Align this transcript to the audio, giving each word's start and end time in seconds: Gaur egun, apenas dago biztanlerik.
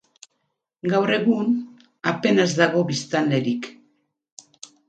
Gaur 0.93 1.11
egun, 1.17 1.51
apenas 2.13 2.49
dago 2.63 2.83
biztanlerik. 2.93 3.69